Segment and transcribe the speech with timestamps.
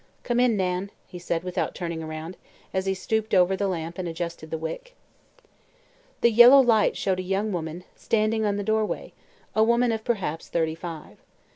[0.23, 2.35] "Come in, Nan," he said without turning around,
[2.73, 4.95] as he stooped over the lamp and adjusted the wick.
[6.21, 9.13] The yellow light showed a young woman standing in the doorway,
[9.55, 11.17] a woman of perhaps thirty five.